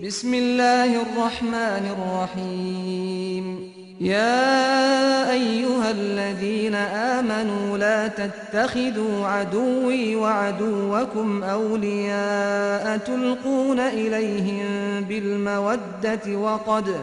[0.00, 3.72] بسم الله الرحمن الرحيم.
[4.00, 14.64] يا أيها الذين آمنوا لا تتخذوا عدوي وعدوكم أولياء تلقون إليهم
[15.04, 16.96] بالمودة وقد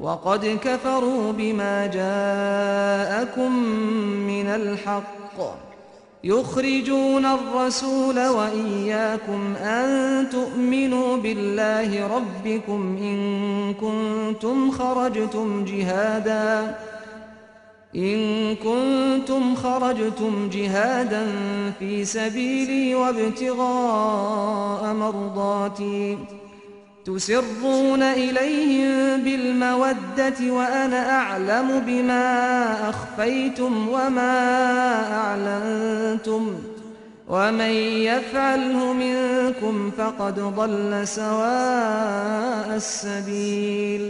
[0.00, 3.52] وقد كفروا بما جاءكم
[4.30, 5.38] من الحق.
[6.24, 16.76] يخرجون الرسول وإياكم أن تؤمنوا بالله ربكم إن كنتم خرجتم جهادا
[17.96, 21.26] إن كنتم خرجتم جهادا
[21.78, 26.18] في سبيلي وابتغاء مرضاتي.
[27.05, 32.25] تسرون إليهم بالمودة وأنا أعلم بما
[32.89, 34.37] أخفيتم وما
[35.13, 36.61] أعلنتم
[37.27, 37.71] ومن
[38.09, 44.03] يفعله منكم فقد ضل سواء السبيل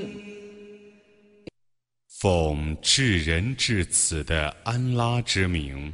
[2.22, 5.92] 奉至仁至此的安拉之名，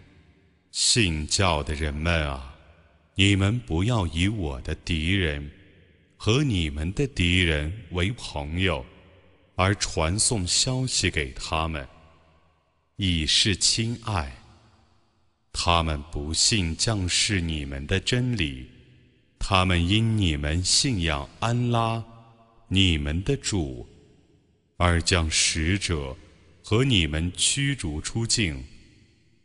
[0.71, 2.53] 信教的人们啊，
[3.15, 5.49] 你们不要以我的敌人。
[6.24, 8.86] 和你们的敌人为朋友，
[9.56, 11.84] 而传送消息给他们，
[12.94, 14.32] 以示亲爱。
[15.52, 18.68] 他们不信降世你们的真理，
[19.36, 22.00] 他们因你们信仰安拉，
[22.68, 23.84] 你们的主，
[24.76, 26.16] 而将使者
[26.62, 28.64] 和你们驱逐出境。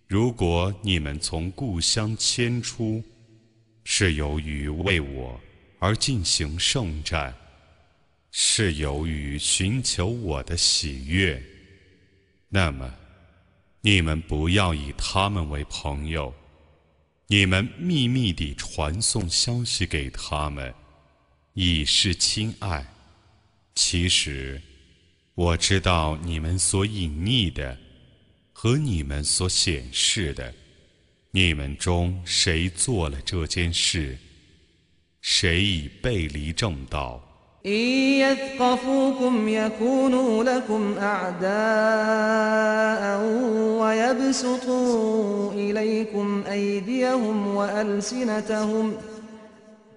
[0.06, 3.04] 如果你们从故乡迁出，
[3.84, 5.42] 是由于为我。
[5.80, 7.34] 而进行圣战，
[8.32, 11.42] 是由于寻求我的喜悦。
[12.50, 12.94] 那么，
[13.82, 16.34] 你们不要以他们为朋友，
[17.28, 20.74] 你们秘密地传送消息给他们，
[21.54, 22.86] 以示亲爱。
[23.76, 24.62] 其实，
[25.36, 27.78] 我知道你们所隐匿的
[28.52, 30.54] 和你们所显示的，
[31.30, 34.18] 你们中谁做了这件事？
[35.27, 37.33] 谁已背离正道？
[37.67, 41.53] إن يثقفوكم يكونوا لكم أعداء
[43.81, 48.93] ويبسطوا إليكم أيديهم وألسنتهم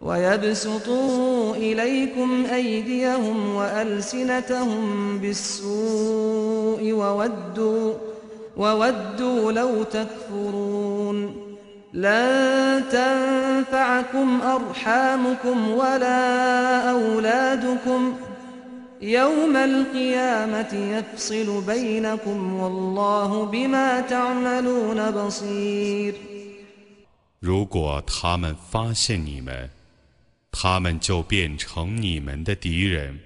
[0.02, 7.94] ويبسطوا إليكم أيديهم وألسنتهم بالسوء وودوا
[8.58, 11.49] وودوا لو تكفرون
[11.94, 18.18] لن تنفعكم أرحامكم ولا أولادكم
[19.02, 26.14] يوم القيامة يفصل بينكم والله بما تعملون بصير
[27.40, 29.70] 如果他们发现你们，
[30.52, 33.20] 他们就变成你们的敌人，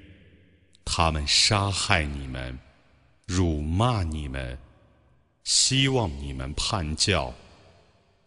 [0.84, 2.60] 他们杀害你们，
[3.26, 4.58] 辱骂你们，
[5.44, 7.34] 希望你们叛教。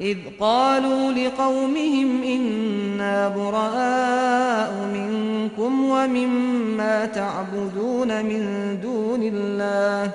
[0.00, 8.42] إذ قالوا لقومهم إنا براء منكم ومما تعبدون من
[8.82, 10.10] دون الله.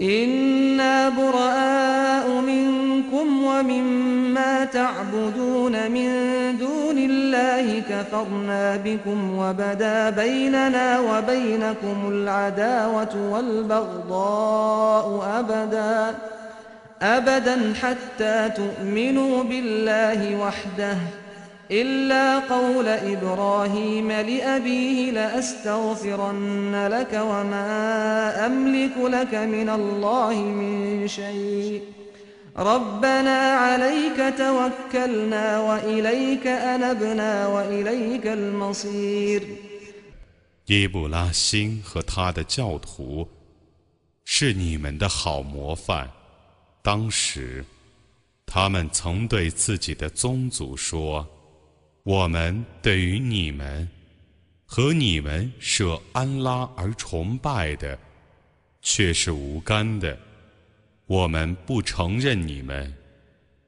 [0.00, 6.10] إنا براء منكم ومما تعبدون من
[6.58, 7.82] دون الله.
[7.90, 15.06] كفرنا بكم وبدا بيننا وبينكم العداوة والبغضاء
[15.38, 16.37] أبداً.
[17.01, 20.97] أبدا حتى تؤمنوا بالله وحده
[21.71, 31.81] إلا قول إبراهيم لأبيه لأستغفرن لك وما أملك لك من الله من شيء
[32.57, 39.43] ربنا عليك توكلنا وإليك أنبنا وإليك المصير
[40.67, 43.27] 耶布拉欣和他的教徒
[44.23, 46.16] 是你们的好模范。
[46.82, 47.64] 当时，
[48.46, 51.26] 他们曾对自己的宗族说
[52.02, 53.86] ：“我们对于你们
[54.64, 57.98] 和你们舍安拉而崇拜的，
[58.80, 60.18] 却是无干的。
[61.06, 62.94] 我们不承认你们，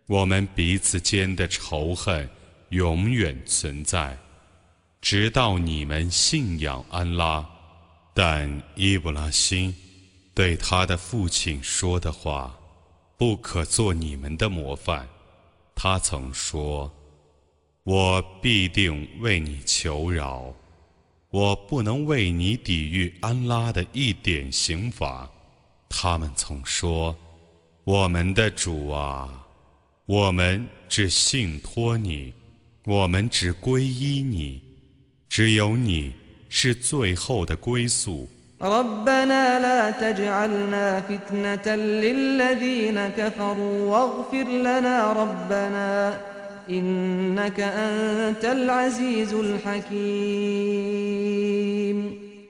[0.06, 2.28] 我们彼此间的仇恨
[2.70, 4.16] 永远存在，
[5.00, 7.46] 直到你们信仰安拉。”
[8.14, 9.74] 但伊布拉欣。
[10.32, 12.56] 对他的父亲说的话，
[13.20, 15.06] 不可做你们的模范。
[15.75, 16.90] 他曾说
[17.84, 20.55] ：“我必定为你求饶，
[21.28, 25.31] 我不能为你抵御安拉的一点刑罚。”
[25.87, 27.14] 他们曾说
[27.84, 29.46] ：“我们的主啊，
[30.06, 32.32] 我们只信托你，
[32.87, 34.62] 我们只皈依你，
[35.28, 36.14] 只有你
[36.49, 38.26] 是最后的归宿。”
[38.62, 46.14] ربنا لا تجعلنا فتنة للذين كفروا واغفر لنا ربنا
[46.70, 49.90] إنك أنت العزيز الحكيم.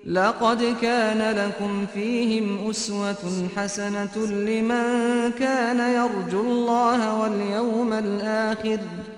[0.07, 9.10] لقد كان لكم فيهم أسوة حسنة لمن كان يرجو الله واليوم الآخر ۖ.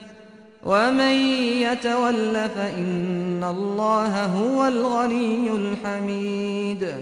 [0.63, 1.15] ومن
[1.61, 6.93] يتول فإن الله هو الغني الحميد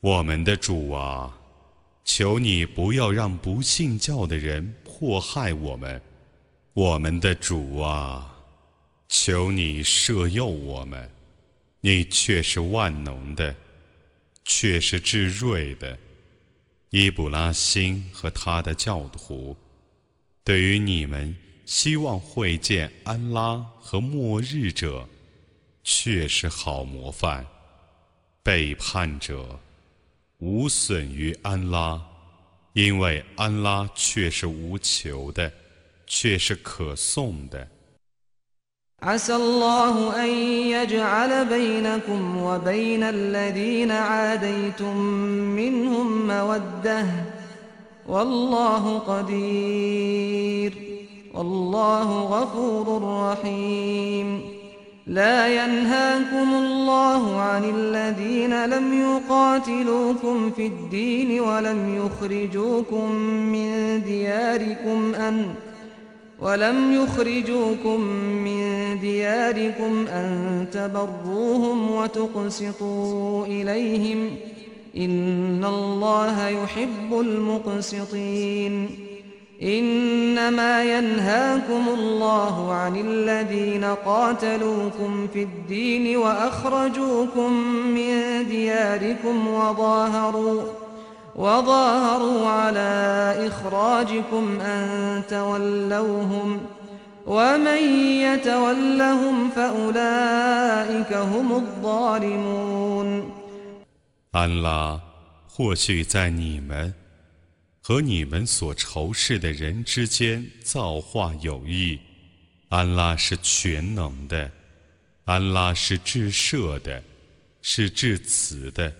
[0.00, 1.32] 我们的主啊，
[2.04, 6.00] 求你不要让不信教的人迫害我们。
[6.74, 8.36] 我们的主啊，
[9.08, 11.08] 求你赦宥我们。
[11.80, 13.54] 你却是万能的，
[14.44, 15.96] 却是至睿的。
[16.90, 19.56] 伊布拉辛和他的教徒，
[20.42, 21.34] 对于你们。
[21.68, 25.08] 希望会见安拉和末日者，
[25.82, 27.44] 却是好模范；
[28.42, 29.58] 背叛者，
[30.38, 32.00] 无损于安拉，
[32.74, 35.52] 因为安拉却是无求的，
[36.06, 37.68] 却是可颂的。
[48.06, 49.00] والله
[51.35, 54.41] غفور رحيم.
[55.07, 65.45] لا ينهاكم الله عن الذين لم يقاتلوكم في الدين ولم يخرجوكم من دياركم أن
[66.41, 68.01] ولم يخرجوكم
[68.45, 74.29] من دياركم أن تبروهم وتقسطوا إليهم
[74.97, 79.08] إن الله يحب المقسطين.
[79.62, 87.52] إنما ينهاكم الله عن الذين قاتلوكم في الدين وأخرجوكم
[87.94, 90.62] من دياركم وظاهروا
[91.36, 96.60] وظاهروا على إخراجكم أن تولوهم
[97.26, 97.82] ومن
[98.20, 103.30] يتولهم فأولئك هم الظالمون
[104.32, 105.00] 安拉
[105.48, 106.92] 或许在你们
[107.81, 111.97] 和你们所仇视的人之间造化有异，
[112.67, 114.51] 安拉是全能的，
[115.25, 117.01] 安拉是至赦的，
[117.61, 118.93] 是至慈的，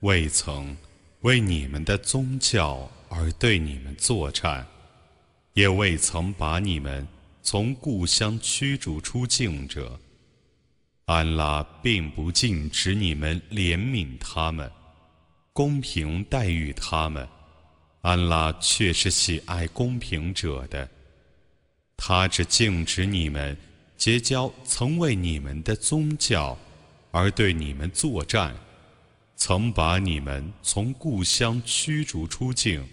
[0.00, 0.76] 未曾
[1.20, 4.66] 为你们的宗教而对你们作战，
[5.52, 7.06] 也未曾把你们
[7.42, 10.00] 从故乡驱逐出境者，
[11.04, 14.68] 安拉并不禁止你们怜悯他们，
[15.52, 17.28] 公平待遇他们。
[18.04, 20.86] 安拉却是喜爱公平者的，
[21.96, 23.56] 他只禁止你们
[23.96, 26.54] 结交曾为你们的宗教
[27.10, 28.54] 而对你们作战，
[29.36, 32.86] 曾把你们从故乡驱逐出境，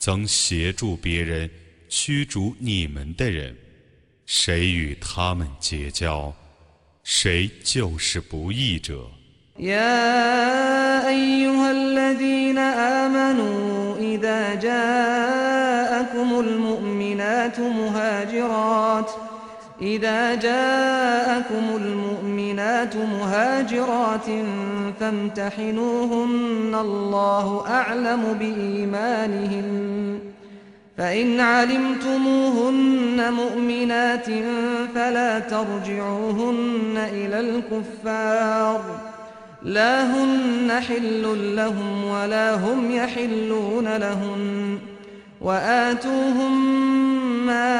[0.00, 1.48] 曾协助别人
[1.88, 3.56] 驱逐你们的人，
[4.26, 6.34] 谁与他们结交，
[7.04, 9.08] 谁就是不义者。
[14.62, 19.10] جاءكم المؤمنات مهاجرات
[19.82, 24.26] إذا جاءكم المؤمنات مهاجرات
[25.00, 30.18] فامتحنوهن الله أعلم بإيمانهن
[30.98, 34.26] فإن علمتموهن مؤمنات
[34.94, 39.11] فلا ترجعوهن إلى الكفار
[39.64, 44.78] لا هن حل لهم ولا هم يحلون لهن
[45.40, 46.66] وآتوهم
[47.46, 47.78] ما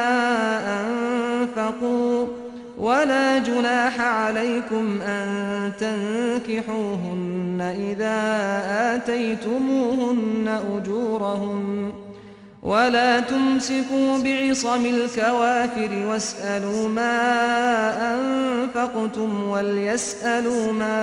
[0.81, 2.27] أنفقوا
[2.77, 8.21] ولا جناح عليكم أن تنكحوهن إذا
[8.95, 11.93] آتيتموهن أجورهن
[12.63, 17.82] ولا تمسكوا بعصم الكوافر واسألوا ما
[18.82, 20.96] أنفقتم وليسألوا ما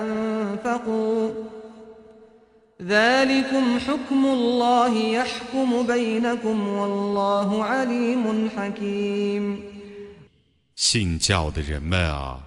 [0.00, 1.30] أنفقوا
[2.82, 9.60] ذلكم حكم الله يحكم بينكم والله عليم حكيم
[10.76, 12.42] 信教的人们啊，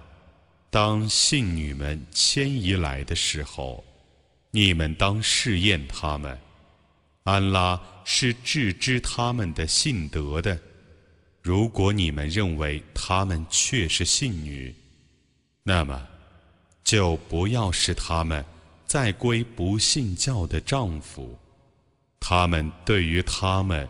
[0.70, 3.82] 当信女们迁移来的时候，
[4.50, 6.38] 你们当试验他们。
[7.24, 10.58] 安拉是致知他们的信德的。
[11.43, 14.73] 如果你们认为他们却是信女，
[15.61, 16.07] 那么
[16.85, 18.43] 就不要使他们
[18.85, 21.37] 再归不信教的丈夫。
[22.17, 23.85] 他们对于他们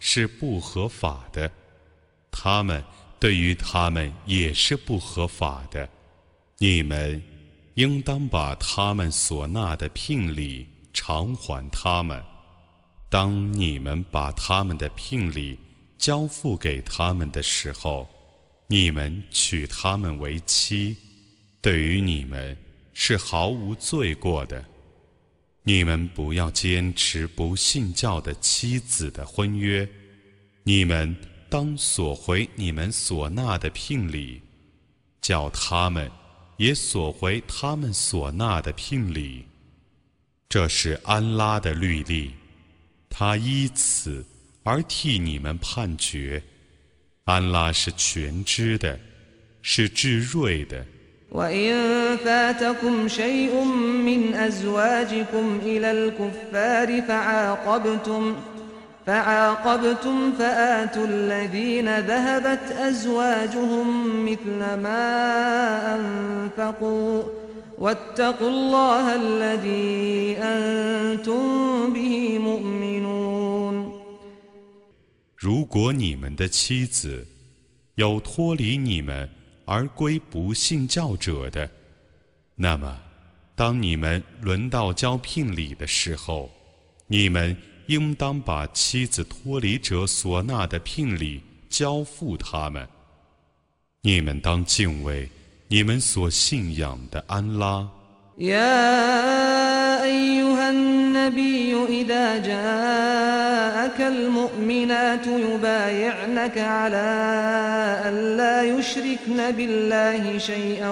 [0.00, 1.48] 是不合法的，
[2.32, 2.82] 他们
[3.20, 5.88] 对于他们也是不合法的。
[6.58, 7.22] 你们
[7.74, 12.20] 应当把他们所纳的聘礼偿还他们。
[13.08, 15.56] 当你们把他们的聘礼
[15.98, 18.08] 交付给他们的时候，
[18.66, 20.96] 你们娶他们为妻，
[21.60, 22.56] 对于你们
[22.92, 24.64] 是毫无罪过的。
[25.62, 29.88] 你们不要坚持不信教的妻子的婚约，
[30.62, 31.16] 你们
[31.48, 34.40] 当索回你们所纳的聘礼，
[35.20, 36.10] 叫他们。
[36.58, 39.44] 也索回他们所纳的聘礼，
[40.48, 42.32] 这是安拉的律例，
[43.10, 44.24] 他依此
[44.65, 46.43] 而替你们判决。
[47.25, 48.99] 安拉是全知的，
[49.61, 50.85] 是智睿的。
[59.05, 63.85] فعاقبتم فآتوا الذين ذهبت أزواجهم
[64.25, 65.05] مثل ما
[65.95, 67.23] أنفقوا
[67.77, 71.43] واتقوا الله الذي أنتم
[71.93, 73.14] به مؤمنون
[75.45, 77.27] 如果你们的妻子
[77.95, 79.27] 有脱离你们
[79.65, 81.69] 而归不信教者的，
[82.55, 82.99] 那么
[83.55, 86.49] 当你们轮到交聘礼的时候，
[87.07, 87.55] 你们
[87.87, 92.87] 应当把妻子脱离者所纳的聘礼交付他们。
[94.01, 95.29] 你们当敬畏
[95.67, 97.87] 你们所信仰的安拉。
[98.37, 102.39] يا أيها النبي إذا
[103.86, 107.06] جاءك المؤمنات يبايعنك على
[108.08, 110.90] أن لا يشركن بالله شيئا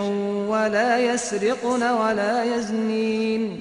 [0.48, 3.60] ولا يسرقن ولا يزنين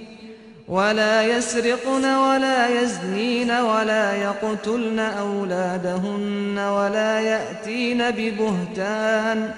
[0.67, 9.51] ولا يسرقن ولا يزنين ولا يقتلن أولادهن ولا يأتين ببهتان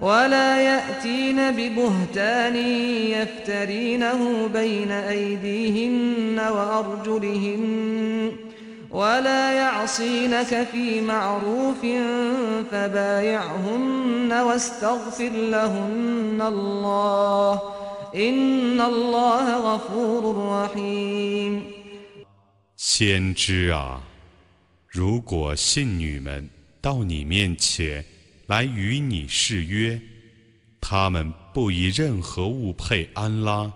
[0.00, 2.56] ولا يأتين ببهتان
[3.16, 8.47] يفترينه بين أيديهن وأرجلهن
[8.89, 11.81] ولا يعصينك في معروف
[12.71, 17.61] فبايعهن واستغفر لهن الله
[22.77, 24.03] 先知啊，
[24.87, 26.47] 如果信女们
[26.79, 28.05] 到你面前
[28.45, 29.99] 来与你誓约，
[30.79, 33.73] 他们不以任何物配安拉，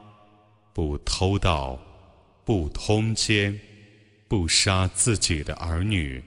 [0.72, 1.80] 不偷盗，
[2.46, 3.60] 不通奸，
[4.33, 6.25] 不杀自己的儿女，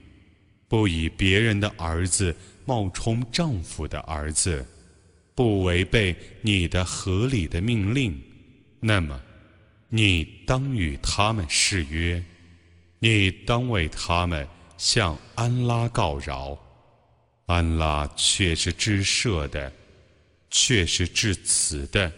[0.68, 2.32] 不以别人的儿子
[2.64, 4.64] 冒充丈夫的儿子。
[5.34, 8.16] 不违背你的合理的命令，
[8.78, 9.20] 那么
[9.88, 12.22] 你当与他们誓约，
[13.00, 14.46] 你当为他们
[14.78, 16.56] 向安拉告饶，
[17.46, 19.72] 安拉却是知赦的，
[20.48, 22.12] 却是至慈的。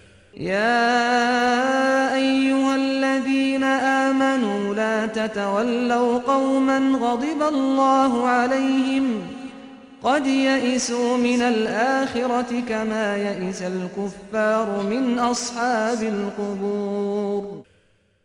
[10.03, 17.63] قد يئسوا من الآخرة كما يئس الكفار من أصحاب القبور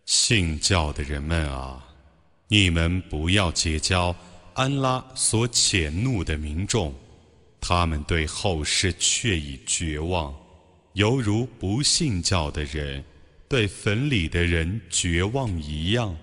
[0.04, 1.78] 信教的人们啊，
[2.48, 4.12] 你们不要结交
[4.54, 6.92] 安拉所谴怒的民众，
[7.60, 10.34] 他们对后世却已绝望，
[10.94, 13.04] 犹如不信教的人
[13.53, 16.17] 对坟里的人绝望一样。